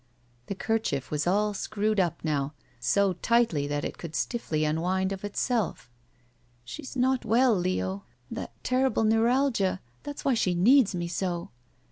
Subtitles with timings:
[0.47, 5.23] The kerchief was all screwed up now, so tightly that it could stifiSy imwind of
[5.23, 5.91] itself.
[6.65, 8.05] "She's not well, Leo.
[8.31, 11.51] That terrible neuralgia— that's why she needs me so."